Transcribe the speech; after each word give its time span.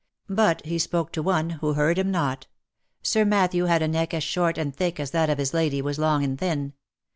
But 0.31 0.65
he 0.65 0.79
spoke 0.79 1.11
to 1.11 1.21
one 1.21 1.51
who 1.61 1.73
heard 1.73 1.99
him 1.99 2.09
not. 2.09 2.47
Sir 3.03 3.23
Matthew 3.23 3.65
had 3.65 3.83
a 3.83 3.87
neck 3.87 4.15
as 4.15 4.23
short 4.23 4.57
and 4.57 4.75
thick 4.75 4.99
as 4.99 5.11
that 5.11 5.29
of 5.29 5.37
his 5.37 5.53
lady 5.53 5.79
was 5.79 5.99
long 5.99 6.23
and 6.23 6.39
thin. 6.39 6.73